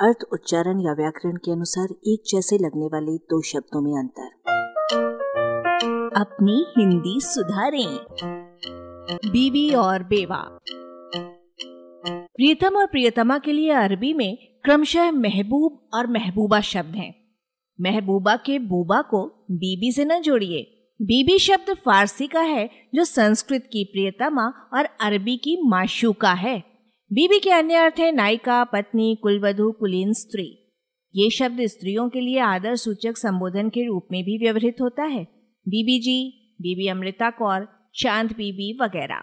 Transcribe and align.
अर्थ, 0.00 0.16
उच्चारण 0.32 0.80
या 0.80 0.92
व्याकरण 0.92 1.36
के 1.36 1.52
अनुसार 1.52 1.88
एक 1.90 2.22
जैसे 2.28 2.56
लगने 2.56 2.86
वाले 2.86 3.16
दो 3.16 3.42
शब्दों 3.42 3.80
में 3.80 3.92
अंतर। 3.92 4.26
अपनी 6.16 6.64
हिंदी 6.78 7.20
सुधारें। 7.20 7.98
बीवी 9.30 9.70
और 9.74 10.02
बेवा। 10.02 10.58
प्रियतम 12.36 12.76
और 12.76 12.86
प्रियतमा 12.86 13.38
के 13.38 13.52
लिए 13.52 13.70
अरबी 13.70 14.12
में 14.12 14.38
क्रमशः 14.64 15.10
महबूब 15.10 15.88
और 15.94 16.06
महबूबा 16.06 16.60
शब्द 16.60 16.94
हैं। 16.94 17.14
महबूबा 17.80 18.36
के 18.36 18.58
बूबा 18.58 19.02
को 19.02 19.26
बीबी 19.50 19.92
से 19.92 20.04
न 20.04 20.20
जोड़िए। 20.20 20.88
बीबी 21.02 21.38
शब्द 21.38 21.74
फारसी 21.74 22.26
का 22.26 22.40
है, 22.40 22.70
जो 22.94 23.04
संस्कृत 23.04 23.62
की 23.62 23.84
प्रियतमा 23.84 24.68
और 24.74 24.84
अरबी 24.84 25.36
की 25.36 25.68
माशूका 25.68 26.32
है। 26.32 26.73
बीबी 27.14 27.38
के 27.38 27.50
अन्य 27.50 27.74
अर्थ 27.74 27.94
है 27.98 28.12
नायिका, 28.12 28.64
पत्नी, 28.64 29.18
कुलवधु, 29.22 29.72
कुलीन 29.72 30.12
स्त्री। 30.12 30.72
ये 31.14 31.30
शब्द 31.30 31.60
स्त्रियों 31.60 32.08
के 32.08 32.20
लिए 32.20 32.38
आदर 32.38 32.76
सूचक 32.76 33.16
संबोधन 33.16 33.68
के 33.68 33.86
रूप 33.86 34.08
में 34.12 34.24
भी 34.24 34.38
व्यवहृत 34.38 34.76
होता 34.80 35.02
है। 35.02 35.24
बीबी 35.68 35.98
जी, 35.98 36.30
बीबी 36.62 36.88
अमृता 36.88 37.30
कौर, 37.30 37.68
चाँद 37.94 38.32
बीबी 38.32 38.78
वगैरह। 38.82 39.22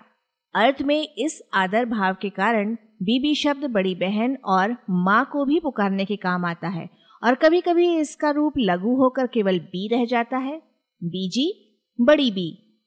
अर्थ 0.56 0.82
में 0.82 1.08
इस 1.18 1.42
आदर 1.54 1.86
भाव 1.86 2.16
के 2.22 2.30
कारण 2.30 2.76
बीबी 3.04 3.36
शब्द 3.36 3.66
बड़ी 3.66 3.96
बहन 3.96 4.38
और 4.46 4.78
माँ 4.90 5.30
को 5.32 5.46
भी 5.46 5.60
पुकारने 5.60 6.06
के 6.06 6.16
काम 6.16 6.46
आता 6.46 6.68
है 6.68 6.90
और 7.24 7.36
कभी 7.36 7.62
कभी 7.62 7.96
इसका 7.98 8.30
रूप 8.30 8.54
लघु 8.58 8.96
होकर 8.96 9.28
केवल 9.28 9.60
बी 9.60 9.88
रह 9.88 10.06
जाता 10.06 10.38
है। 10.38 10.62
बीजी 11.04 11.80
बड़ी 12.02 12.32
बी। 12.32 12.80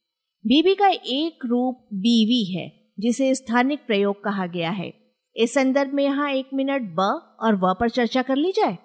बीबी 0.46 0.74
का 0.74 0.88
एक 0.88 1.38
रूप 1.46 1.88
बीवी 1.92 2.54
है। 2.56 2.84
जिसे 2.98 3.34
स्थानिक 3.34 3.80
प्रयोग 3.86 4.24
कहा 4.24 4.46
गया 4.46 4.70
है। 4.70 4.94
इस 5.36 5.54
संदर्भ 5.54 5.92
में 5.92 6.04
यहाँ 6.04 6.30
एक 6.30 6.48
मिनट 6.54 6.82
ब 6.94 7.00
और 7.40 7.54
व 7.54 7.74
पर 7.80 7.88
चर्चा 7.88 8.22
कर 8.22 8.36
ली 8.36 8.52
जाए। 8.52 8.78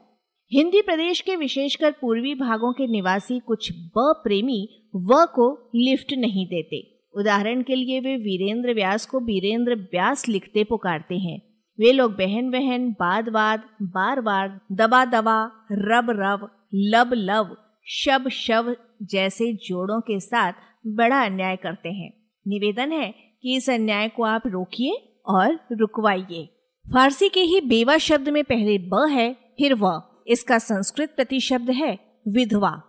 हिंदी 0.53 0.81
प्रदेश 0.81 1.21
के 1.21 1.35
विशेषकर 1.35 1.91
पूर्वी 1.91 2.35
भागों 2.35 2.73
के 2.73 2.87
निवासी 2.87 3.39
कुछ 3.39 3.71
ब 3.73 3.91
प्रेमी 3.97 4.89
व 4.95 5.25
को 5.25 5.71
लिफ्ट 5.75 6.13
नहीं 6.13 6.45
देते। 6.45 7.05
उदाहरण 7.15 7.61
के 7.61 7.75
लिए 7.75 7.99
वे 7.99 8.15
वीरेंद्र 8.15 8.73
व्यास 8.73 9.05
को 9.05 9.19
वीरेंद्र 9.19 9.75
व्यास 9.75 10.27
लिखते 10.27 10.63
पुकारते 10.63 11.15
हैं। 11.15 11.41
वे 11.79 11.91
लोग 11.91 12.11
बहन 12.11 12.49
बहन, 12.49 12.91
बाद 12.91 13.29
बाद, 13.29 13.63
बार 13.81 14.21
बार, 14.21 14.61
दबा 14.71 15.05
दबा, 15.05 15.51
रब 15.71 16.07
रब, 16.09 16.67
लब 16.73 17.13
लव 17.13 17.57
शब 17.87 18.29
शब 18.29 18.75
जैसे 19.01 19.53
जोड़ों 19.53 20.01
के 20.01 20.19
साथ 20.19 20.53
बड़ा 20.87 21.25
अन्याय 21.25 21.55
करते 21.55 21.89
हैं। 21.89 22.18
निवेदन 22.49 22.91
है 22.91 23.13
कि 23.41 23.55
इस 23.55 23.69
अन्याय 23.69 24.09
को 24.09 24.23
आप 24.23 24.43
रोकिए 24.47 25.21
और 25.25 25.59
रुकवाइए। 25.71 26.45
फारसी 26.93 27.29
के 27.29 27.39
ही 27.39 27.61
बेवा 27.61 27.97
शब्द 27.97 28.29
में 28.29 28.43
पहले 28.43 28.77
ब 28.77 29.07
है, 29.11 29.33
फिर 29.33 29.75
व। 29.75 30.01
इसका 30.27 30.57
संस्कृत 30.57 31.13
प्रतिशब्द 31.15 31.69
है 31.69 31.99
विधवा। 32.27 32.81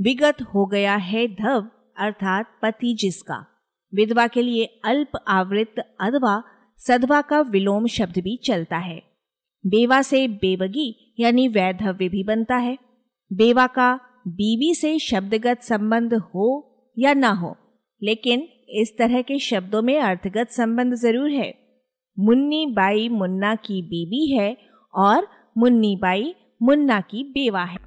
विगत 0.00 0.42
हो 0.42 0.66
गया 0.66 0.94
है 0.96 1.26
धव, 1.26 1.68
अर्थात 1.98 2.46
पति 2.62 2.94
जिसका। 2.94 3.46
विधवा 3.94 4.26
के 4.26 4.42
लिए 4.42 4.64
अल्प 4.84 5.10
आवृत 5.28 5.74
अधवा, 6.00 6.42
सधवा 6.78 7.20
का 7.20 7.40
विलोम 7.40 7.86
शब्द 7.86 8.18
भी 8.18 8.36
चलता 8.36 8.76
है। 8.76 9.02
बेवा 9.66 10.02
से 10.02 10.28
बेवगी 10.28 11.14
यानी 11.20 11.48
वैधव्य 11.48 12.08
भी 12.08 12.24
बनता 12.24 12.56
है। 12.56 12.78
बेवा 13.32 13.66
का 13.66 14.00
बीवी 14.28 14.74
से 14.74 14.98
शब्दगत 14.98 15.60
संबंध 15.60 16.14
हो 16.14 16.44
या 16.98 17.14
ना 17.14 17.30
हो, 17.30 17.56
लेकिन 18.02 18.48
इस 18.72 18.98
तरह 18.98 19.22
के 19.22 19.38
शब्दों 19.38 19.82
में 19.82 20.00
अर्थगत 20.00 20.48
संबंध 20.50 20.94
ज़रूर 20.94 21.30
है। 21.30 21.54
मुन्नी 22.18 22.66
बाई 22.66 23.08
मुन्ना 23.08 23.54
की 23.54 23.82
बीबी 23.82 24.34
है 24.36 24.56
और 24.94 25.26
मुन्नी 25.58 25.98
बाई 26.02 26.34
मुन्ना 26.62 27.00
की 27.00 27.24
बेवा 27.24 27.64
है। 27.64 27.78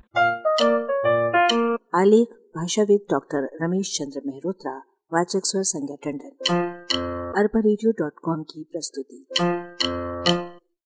आलेख, 1.96 2.28
भाषाविद 2.28 3.00
डॉक्टर 3.12 3.50
रमेश 3.62 3.98
चंद्र 3.98 4.22
मेहरोत्रा, 4.26 4.78
वाचक 5.14 5.42
स्वर 5.44 5.64
संज्ञा 5.64 5.98
टंडन। 6.04 6.32
अरबा 7.38 7.62
की 8.44 8.64
प्रस्तुति। 8.64 9.28